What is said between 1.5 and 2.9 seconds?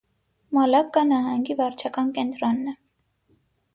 վարչական կենտրոնն է։